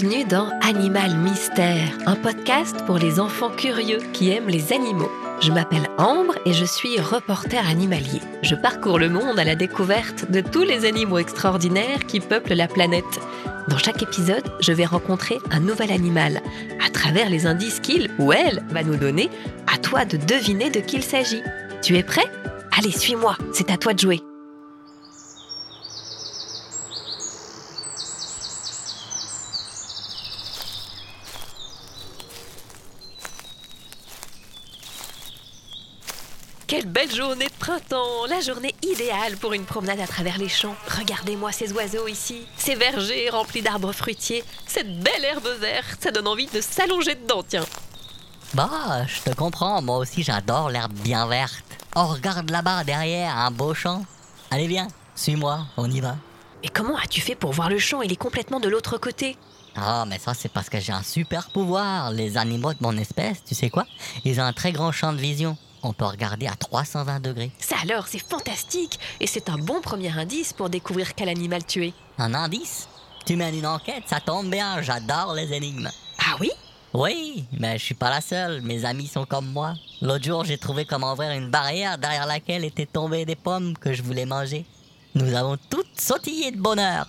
Bienvenue 0.00 0.24
dans 0.26 0.48
Animal 0.60 1.16
Mystère, 1.16 1.98
un 2.06 2.14
podcast 2.14 2.76
pour 2.86 2.98
les 2.98 3.18
enfants 3.18 3.50
curieux 3.50 3.98
qui 4.12 4.30
aiment 4.30 4.48
les 4.48 4.72
animaux. 4.72 5.10
Je 5.40 5.50
m'appelle 5.50 5.88
Ambre 5.98 6.36
et 6.46 6.52
je 6.52 6.64
suis 6.64 7.00
reporter 7.00 7.66
animalier. 7.66 8.20
Je 8.42 8.54
parcours 8.54 9.00
le 9.00 9.08
monde 9.08 9.40
à 9.40 9.44
la 9.44 9.56
découverte 9.56 10.30
de 10.30 10.40
tous 10.40 10.62
les 10.62 10.84
animaux 10.84 11.18
extraordinaires 11.18 12.06
qui 12.06 12.20
peuplent 12.20 12.54
la 12.54 12.68
planète. 12.68 13.20
Dans 13.66 13.78
chaque 13.78 14.00
épisode, 14.00 14.44
je 14.60 14.72
vais 14.72 14.84
rencontrer 14.86 15.38
un 15.50 15.58
nouvel 15.58 15.90
animal. 15.90 16.42
À 16.86 16.90
travers 16.90 17.28
les 17.28 17.46
indices 17.46 17.80
qu'il 17.80 18.08
ou 18.20 18.32
elle 18.32 18.62
va 18.70 18.84
nous 18.84 18.96
donner, 18.96 19.30
à 19.66 19.78
toi 19.78 20.04
de 20.04 20.16
deviner 20.16 20.70
de 20.70 20.78
qui 20.78 20.98
il 20.98 21.02
s'agit. 21.02 21.42
Tu 21.82 21.96
es 21.96 22.04
prêt? 22.04 22.30
Allez, 22.78 22.92
suis-moi, 22.92 23.36
c'est 23.52 23.72
à 23.72 23.76
toi 23.76 23.94
de 23.94 23.98
jouer. 23.98 24.27
Quelle 36.68 36.84
belle 36.84 37.10
journée 37.10 37.46
de 37.46 37.58
printemps 37.58 38.26
La 38.28 38.42
journée 38.42 38.74
idéale 38.82 39.38
pour 39.38 39.54
une 39.54 39.64
promenade 39.64 40.00
à 40.00 40.06
travers 40.06 40.36
les 40.36 40.50
champs. 40.50 40.76
Regardez-moi 40.98 41.50
ces 41.50 41.72
oiseaux 41.72 42.06
ici, 42.08 42.46
ces 42.58 42.74
vergers 42.74 43.30
remplis 43.30 43.62
d'arbres 43.62 43.94
fruitiers, 43.94 44.44
cette 44.66 45.00
belle 45.00 45.24
herbe 45.24 45.48
verte, 45.60 46.02
ça 46.02 46.10
donne 46.10 46.28
envie 46.28 46.46
de 46.46 46.60
s'allonger 46.60 47.14
dedans, 47.14 47.42
tiens. 47.42 47.64
Bah, 48.52 49.06
je 49.06 49.22
te 49.22 49.34
comprends, 49.34 49.80
moi 49.80 49.96
aussi 49.96 50.22
j'adore 50.22 50.68
l'herbe 50.68 50.92
bien 50.92 51.26
verte. 51.26 51.64
On 51.96 52.06
regarde 52.06 52.50
là-bas 52.50 52.84
derrière 52.84 53.34
un 53.38 53.50
beau 53.50 53.72
champ. 53.72 54.04
Allez 54.50 54.66
viens, 54.66 54.88
suis-moi, 55.14 55.64
on 55.78 55.90
y 55.90 56.00
va. 56.00 56.16
Et 56.62 56.68
comment 56.68 56.98
as-tu 56.98 57.22
fait 57.22 57.34
pour 57.34 57.52
voir 57.52 57.70
le 57.70 57.78
champ? 57.78 58.02
Il 58.02 58.12
est 58.12 58.16
complètement 58.16 58.60
de 58.60 58.68
l'autre 58.68 58.98
côté. 58.98 59.38
Ah, 59.74 60.04
mais 60.06 60.18
ça 60.18 60.34
c'est 60.34 60.52
parce 60.52 60.68
que 60.68 60.80
j'ai 60.80 60.92
un 60.92 61.02
super 61.02 61.48
pouvoir. 61.48 62.10
Les 62.10 62.36
animaux 62.36 62.74
de 62.74 62.78
mon 62.82 62.98
espèce, 62.98 63.42
tu 63.42 63.54
sais 63.54 63.70
quoi? 63.70 63.86
Ils 64.26 64.38
ont 64.38 64.44
un 64.44 64.52
très 64.52 64.72
grand 64.72 64.92
champ 64.92 65.14
de 65.14 65.18
vision. 65.18 65.56
On 65.82 65.92
peut 65.92 66.04
regarder 66.04 66.46
à 66.46 66.56
320 66.56 67.20
degrés. 67.20 67.50
Ça 67.58 67.76
alors, 67.82 68.08
c'est 68.08 68.18
fantastique 68.18 68.98
Et 69.20 69.26
c'est 69.26 69.48
un 69.48 69.58
bon 69.58 69.80
premier 69.80 70.10
indice 70.10 70.52
pour 70.52 70.68
découvrir 70.68 71.14
quel 71.14 71.28
animal 71.28 71.64
tu 71.64 71.86
es. 71.86 71.94
Un 72.18 72.34
indice? 72.34 72.88
Tu 73.24 73.36
mènes 73.36 73.54
une 73.54 73.66
enquête, 73.66 74.04
ça 74.06 74.20
tombe 74.20 74.50
bien, 74.50 74.80
j'adore 74.80 75.34
les 75.34 75.52
énigmes. 75.52 75.90
Ah 76.18 76.36
oui? 76.40 76.50
Oui, 76.94 77.44
mais 77.52 77.78
je 77.78 77.84
suis 77.84 77.94
pas 77.94 78.08
la 78.08 78.22
seule, 78.22 78.62
mes 78.62 78.86
amis 78.86 79.06
sont 79.06 79.26
comme 79.26 79.46
moi. 79.52 79.74
L'autre 80.00 80.24
jour, 80.24 80.44
j'ai 80.44 80.56
trouvé 80.56 80.86
comment 80.86 81.12
ouvrir 81.12 81.32
une 81.32 81.50
barrière 81.50 81.98
derrière 81.98 82.26
laquelle 82.26 82.64
étaient 82.64 82.86
tombées 82.86 83.26
des 83.26 83.36
pommes 83.36 83.76
que 83.76 83.92
je 83.92 84.02
voulais 84.02 84.24
manger. 84.24 84.64
Nous 85.14 85.34
avons 85.34 85.58
toutes 85.68 86.00
sautillé 86.00 86.50
de 86.50 86.60
bonheur. 86.60 87.06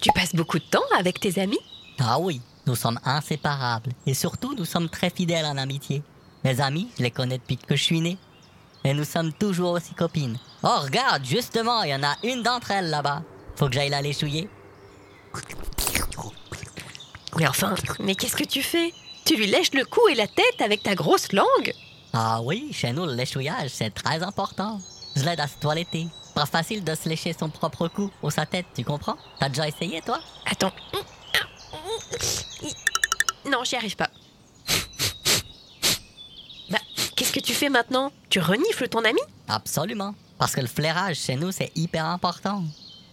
Tu 0.00 0.10
passes 0.12 0.34
beaucoup 0.34 0.58
de 0.58 0.64
temps 0.64 0.80
avec 0.98 1.20
tes 1.20 1.38
amis? 1.40 1.58
Ah 1.98 2.18
oui, 2.18 2.40
nous 2.66 2.76
sommes 2.76 2.98
inséparables 3.04 3.92
et 4.06 4.14
surtout 4.14 4.54
nous 4.54 4.64
sommes 4.64 4.88
très 4.88 5.10
fidèles 5.10 5.44
en 5.44 5.58
amitié. 5.58 6.02
Mes 6.44 6.60
amis, 6.60 6.88
je 6.96 7.02
les 7.02 7.10
connais 7.10 7.38
depuis 7.38 7.56
que 7.56 7.76
je 7.76 7.82
suis 7.82 8.00
né. 8.00 8.18
Et 8.84 8.94
nous 8.94 9.04
sommes 9.04 9.32
toujours 9.32 9.72
aussi 9.72 9.94
copines. 9.94 10.38
Oh, 10.62 10.80
regarde, 10.82 11.24
justement, 11.24 11.82
il 11.82 11.90
y 11.90 11.94
en 11.94 12.02
a 12.02 12.16
une 12.22 12.42
d'entre 12.42 12.70
elles 12.70 12.90
là-bas. 12.90 13.22
Faut 13.56 13.66
que 13.66 13.74
j'aille 13.74 13.90
la 13.90 14.02
léchouiller. 14.02 14.48
Mais 17.36 17.46
enfin, 17.46 17.74
mais 18.00 18.14
qu'est-ce 18.14 18.36
que 18.36 18.44
tu 18.44 18.62
fais? 18.62 18.92
Tu 19.24 19.36
lui 19.36 19.46
lèches 19.46 19.72
le 19.74 19.84
cou 19.84 20.08
et 20.08 20.14
la 20.14 20.26
tête 20.26 20.60
avec 20.60 20.82
ta 20.82 20.94
grosse 20.94 21.32
langue? 21.32 21.74
Ah 22.12 22.40
oui, 22.42 22.70
chez 22.72 22.92
nous, 22.92 23.04
le 23.04 23.14
léchouillage, 23.14 23.70
c'est 23.70 23.90
très 23.90 24.22
important. 24.22 24.80
Je 25.14 25.24
l'aide 25.24 25.40
à 25.40 25.46
se 25.46 25.56
toiletter. 25.58 26.06
Pas 26.34 26.46
facile 26.46 26.84
de 26.84 26.94
se 26.94 27.08
lécher 27.08 27.34
son 27.38 27.50
propre 27.50 27.88
cou 27.88 28.10
ou 28.22 28.30
sa 28.30 28.46
tête, 28.46 28.66
tu 28.74 28.84
comprends? 28.84 29.16
T'as 29.38 29.48
déjà 29.48 29.68
essayé, 29.68 30.00
toi? 30.00 30.20
Attends. 30.46 30.72
Non, 33.50 33.64
j'y 33.64 33.76
arrive 33.76 33.96
pas. 33.96 34.10
Bah, 36.70 36.78
qu'est-ce 37.28 37.40
que 37.40 37.46
tu 37.46 37.52
fais 37.52 37.68
maintenant? 37.68 38.10
Tu 38.30 38.40
renifles 38.40 38.88
ton 38.88 39.04
ami? 39.04 39.20
Absolument. 39.48 40.14
Parce 40.38 40.54
que 40.54 40.62
le 40.62 40.66
flairage 40.66 41.16
chez 41.16 41.36
nous, 41.36 41.52
c'est 41.52 41.70
hyper 41.76 42.06
important. 42.06 42.64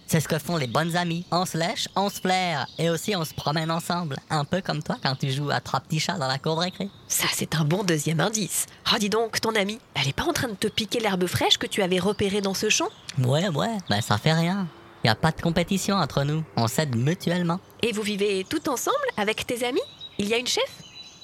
C'est 0.08 0.22
ce 0.22 0.28
que 0.30 0.40
font 0.40 0.56
les 0.56 0.68
bonnes 0.68 0.96
amies. 0.96 1.26
On 1.32 1.46
se 1.46 1.58
lèche, 1.58 1.90
on 1.98 2.10
se 2.10 2.22
flaire. 2.22 2.66
Et 2.78 2.90
aussi, 2.90 3.14
on 3.18 3.26
se 3.26 3.34
promène 3.34 3.70
ensemble. 3.70 4.16
Un 4.30 4.46
peu 4.46 4.62
comme 4.62 4.82
toi 4.82 4.96
quand 5.04 5.16
tu 5.16 5.32
joues 5.32 5.50
à 5.50 5.60
trois 5.60 5.82
petits 5.82 6.00
chats 6.00 6.18
dans 6.18 6.28
la 6.28 6.38
cour 6.38 6.56
de 6.56 6.62
récré. 6.62 6.90
Ça, 7.10 7.26
c'est 7.34 7.56
un 7.56 7.66
bon 7.66 7.84
deuxième 7.84 8.22
indice. 8.22 8.68
Oh, 8.94 8.98
dis 8.98 9.10
donc, 9.10 9.42
ton 9.42 9.54
ami, 9.54 9.80
elle 9.96 10.08
est 10.08 10.16
pas 10.16 10.24
en 10.24 10.34
train 10.34 10.48
de 10.48 10.54
te 10.54 10.68
piquer 10.68 11.02
l'herbe 11.02 11.26
fraîche 11.26 11.58
que 11.58 11.68
tu 11.68 11.82
avais 11.82 12.00
repérée 12.00 12.40
dans 12.40 12.54
ce 12.54 12.70
champ? 12.70 12.88
Ouais, 13.18 13.50
ouais, 13.50 13.78
ben 13.90 14.00
ça 14.00 14.18
fait 14.18 14.34
rien. 14.34 14.68
Y 15.04 15.10
a 15.10 15.16
pas 15.16 15.32
de 15.32 15.42
compétition 15.42 15.98
entre 15.98 16.24
nous. 16.24 16.42
On 16.56 16.70
s'aide 16.70 16.96
mutuellement. 16.96 17.60
Et 17.82 17.92
vous 17.92 18.02
vivez 18.02 18.46
tout 18.50 18.70
ensemble 18.70 18.96
avec 19.18 19.46
tes 19.46 19.66
amis? 19.66 19.82
Il 20.20 20.30
y 20.30 20.34
a 20.34 20.38
une 20.38 20.48
chef? 20.48 20.72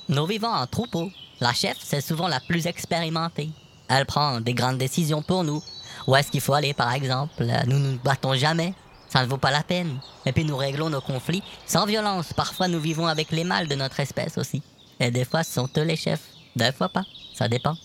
Nous 0.10 0.26
vivons 0.26 0.50
en 0.50 0.68
troupeau. 0.68 1.10
La 1.42 1.54
chef, 1.54 1.78
c'est 1.84 2.02
souvent 2.02 2.28
la 2.28 2.40
plus 2.40 2.68
expérimentée. 2.68 3.50
Elle 3.90 4.06
prend 4.06 4.40
des 4.40 4.54
grandes 4.54 4.78
décisions 4.78 5.24
pour 5.24 5.44
nous. 5.44 5.62
Où 6.06 6.16
est-ce 6.16 6.30
qu'il 6.30 6.40
faut 6.40 6.54
aller, 6.54 6.76
par 6.76 6.94
exemple? 6.94 7.44
Nous 7.66 7.80
ne 7.80 7.94
nous 7.94 8.00
battons 8.00 8.36
jamais. 8.36 8.76
Ça 9.10 9.24
ne 9.24 9.28
vaut 9.28 9.38
pas 9.38 9.50
la 9.50 9.64
peine. 9.64 10.00
Et 10.28 10.34
puis 10.34 10.46
nous 10.46 10.56
réglons 10.56 10.92
nos 10.92 11.02
conflits 11.02 11.42
sans 11.66 11.88
violence. 11.88 12.32
Parfois, 12.32 12.68
nous 12.68 12.80
vivons 12.80 13.08
avec 13.08 13.32
les 13.32 13.44
mâles 13.44 13.68
de 13.68 13.74
notre 13.74 14.00
espèce 14.00 14.38
aussi. 14.38 14.62
Et 15.00 15.10
des 15.10 15.26
fois, 15.26 15.44
ce 15.44 15.54
sont 15.54 15.70
eux 15.78 15.84
les 15.84 15.96
chefs. 15.96 16.22
Des 16.56 16.72
fois 16.72 16.90
pas. 16.90 17.04
Ça 17.34 17.48
dépend. 17.48 17.76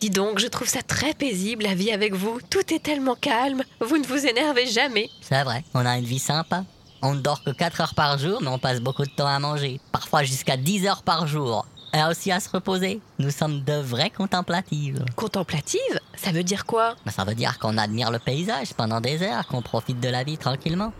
Dis 0.00 0.10
donc, 0.10 0.38
je 0.38 0.46
trouve 0.46 0.68
ça 0.68 0.82
très 0.82 1.14
paisible 1.14 1.64
la 1.64 1.74
vie 1.74 1.90
avec 1.90 2.14
vous. 2.14 2.38
Tout 2.48 2.72
est 2.72 2.82
tellement 2.82 3.16
calme. 3.16 3.64
Vous 3.80 3.98
ne 3.98 4.06
vous 4.06 4.24
énervez 4.24 4.68
jamais. 4.68 5.10
C'est 5.20 5.42
vrai, 5.42 5.64
on 5.74 5.84
a 5.84 5.98
une 5.98 6.04
vie 6.04 6.20
sympa. 6.20 6.64
On 7.02 7.14
ne 7.14 7.20
dort 7.20 7.42
que 7.42 7.50
4 7.50 7.80
heures 7.80 7.94
par 7.94 8.18
jour, 8.18 8.40
mais 8.40 8.48
on 8.48 8.58
passe 8.58 8.80
beaucoup 8.80 9.04
de 9.04 9.10
temps 9.10 9.26
à 9.26 9.38
manger. 9.40 9.80
Parfois 9.90 10.22
jusqu'à 10.22 10.56
10 10.56 10.86
heures 10.86 11.02
par 11.02 11.26
jour. 11.26 11.66
Et 11.94 12.02
aussi 12.02 12.32
à 12.32 12.40
se 12.40 12.48
reposer. 12.48 13.00
Nous 13.20 13.30
sommes 13.30 13.62
de 13.62 13.74
vraies 13.74 14.10
contemplatives. 14.10 15.04
Contemplative 15.14 16.00
Ça 16.16 16.32
veut 16.32 16.42
dire 16.42 16.66
quoi? 16.66 16.96
Ben, 17.06 17.12
ça 17.12 17.24
veut 17.24 17.36
dire 17.36 17.60
qu'on 17.60 17.78
admire 17.78 18.10
le 18.10 18.18
paysage 18.18 18.74
pendant 18.74 19.00
des 19.00 19.22
heures, 19.22 19.46
qu'on 19.46 19.62
profite 19.62 20.00
de 20.00 20.08
la 20.08 20.24
vie 20.24 20.36
tranquillement. 20.36 20.92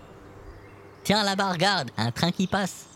Tiens 1.03 1.25
là-bas, 1.25 1.50
regarde, 1.50 1.91
un 1.97 2.12
train 2.12 2.31
qui 2.31 2.47
passe. 2.47 2.87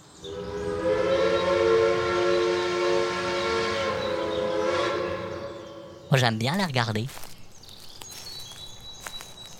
Moi, 6.10 6.18
j'aime 6.18 6.38
bien 6.38 6.56
les 6.56 6.64
regarder. 6.64 7.06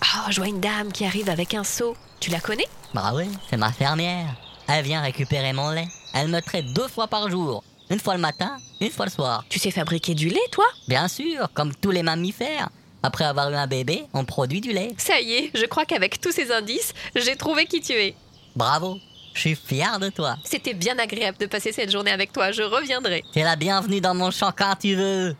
Oh, 0.01 0.31
je 0.31 0.37
vois 0.37 0.47
une 0.47 0.61
dame 0.61 0.91
qui 0.91 1.05
arrive 1.05 1.29
avec 1.29 1.53
un 1.53 1.65
seau. 1.65 1.95
Tu 2.19 2.31
la 2.31 2.39
connais? 2.39 2.67
Bah 2.93 3.11
oui, 3.13 3.29
c'est 3.49 3.57
ma 3.57 3.71
fermière. 3.71 4.35
Elle 4.67 4.83
vient 4.85 5.01
récupérer 5.01 5.53
mon 5.53 5.69
lait. 5.71 5.87
Elle 6.13 6.29
me 6.29 6.41
traite 6.41 6.73
deux 6.73 6.87
fois 6.87 7.07
par 7.07 7.29
jour. 7.29 7.63
Une 7.89 7.99
fois 7.99 8.13
le 8.13 8.21
matin, 8.21 8.57
une 8.81 8.91
fois 8.91 9.05
le 9.05 9.11
soir. 9.11 9.43
Tu 9.49 9.57
sais 9.57 9.71
fabriquer 9.71 10.13
du 10.13 10.29
lait, 10.29 10.39
toi? 10.51 10.65
Bien 10.87 11.07
sûr, 11.07 11.49
comme 11.53 11.73
tous 11.73 11.89
les 11.89 12.03
mammifères. 12.03 12.69
Après 13.01 13.23
avoir 13.25 13.49
eu 13.49 13.55
un 13.55 13.65
bébé, 13.65 14.03
on 14.13 14.25
produit 14.25 14.61
du 14.61 14.71
lait. 14.71 14.93
Ça 14.97 15.19
y 15.19 15.33
est, 15.33 15.51
je 15.55 15.65
crois 15.65 15.85
qu'avec 15.85 16.21
tous 16.21 16.31
ces 16.31 16.51
indices, 16.51 16.93
j'ai 17.15 17.35
trouvé 17.35 17.65
qui 17.65 17.81
tu 17.81 17.93
es. 17.93 18.15
Bravo, 18.55 18.97
je 19.33 19.39
suis 19.39 19.55
fier 19.55 19.99
de 19.99 20.09
toi. 20.09 20.35
C'était 20.43 20.75
bien 20.75 20.99
agréable 20.99 21.37
de 21.39 21.47
passer 21.47 21.71
cette 21.71 21.91
journée 21.91 22.11
avec 22.11 22.31
toi, 22.31 22.51
je 22.51 22.61
reviendrai. 22.61 23.23
T'es 23.33 23.43
la 23.43 23.55
bienvenue 23.55 24.01
dans 24.01 24.13
mon 24.13 24.29
champ 24.29 24.51
quand 24.55 24.75
tu 24.79 24.95
veux. 24.95 25.35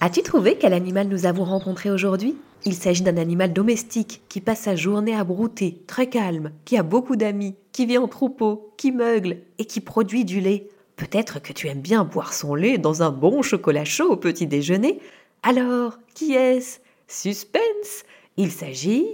As-tu 0.00 0.22
trouvé 0.22 0.58
quel 0.58 0.74
animal 0.74 1.08
nous 1.08 1.24
avons 1.24 1.44
rencontré 1.44 1.90
aujourd'hui? 1.90 2.36
Il 2.66 2.74
s'agit 2.74 3.02
d'un 3.02 3.16
animal 3.16 3.52
domestique 3.52 4.22
qui 4.28 4.40
passe 4.40 4.60
sa 4.60 4.76
journée 4.76 5.14
à 5.14 5.24
brouter, 5.24 5.82
très 5.86 6.08
calme, 6.08 6.52
qui 6.64 6.76
a 6.76 6.82
beaucoup 6.82 7.16
d'amis, 7.16 7.54
qui 7.72 7.86
vit 7.86 7.96
en 7.96 8.06
troupeau, 8.06 8.72
qui 8.76 8.92
meugle 8.92 9.38
et 9.58 9.64
qui 9.64 9.80
produit 9.80 10.24
du 10.24 10.40
lait. 10.40 10.68
Peut-être 10.96 11.40
que 11.40 11.54
tu 11.54 11.68
aimes 11.68 11.80
bien 11.80 12.04
boire 12.04 12.34
son 12.34 12.54
lait 12.54 12.76
dans 12.76 13.02
un 13.02 13.10
bon 13.10 13.40
chocolat 13.40 13.86
chaud 13.86 14.10
au 14.10 14.16
petit 14.16 14.46
déjeuner. 14.46 15.00
Alors, 15.42 15.98
qui 16.14 16.34
est-ce? 16.34 16.80
Suspense 17.08 18.04
Il 18.36 18.50
s'agit 18.52 19.06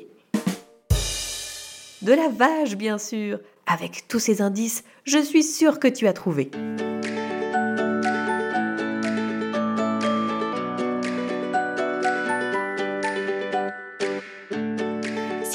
de 2.02 2.12
la 2.12 2.28
vache, 2.28 2.76
bien 2.76 2.98
sûr. 2.98 3.38
Avec 3.66 4.06
tous 4.06 4.18
ces 4.18 4.42
indices, 4.42 4.84
je 5.04 5.18
suis 5.18 5.42
sûre 5.42 5.80
que 5.80 5.88
tu 5.88 6.06
as 6.06 6.12
trouvé. 6.12 6.50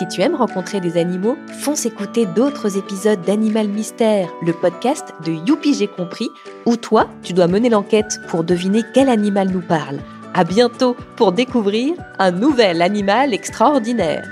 Si 0.01 0.07
tu 0.07 0.21
aimes 0.21 0.33
rencontrer 0.33 0.79
des 0.79 0.97
animaux, 0.97 1.37
fonce 1.59 1.85
écouter 1.85 2.25
d'autres 2.25 2.75
épisodes 2.75 3.21
d'Animal 3.21 3.67
Mystère, 3.67 4.29
le 4.43 4.51
podcast 4.51 5.13
de 5.23 5.31
Youpi 5.31 5.75
J'ai 5.75 5.87
compris, 5.87 6.31
où 6.65 6.75
toi, 6.75 7.07
tu 7.21 7.33
dois 7.33 7.45
mener 7.45 7.69
l'enquête 7.69 8.19
pour 8.27 8.43
deviner 8.43 8.81
quel 8.95 9.09
animal 9.09 9.51
nous 9.51 9.61
parle. 9.61 9.99
À 10.33 10.43
bientôt 10.43 10.95
pour 11.17 11.33
découvrir 11.33 11.93
un 12.17 12.31
nouvel 12.31 12.81
animal 12.81 13.31
extraordinaire. 13.31 14.27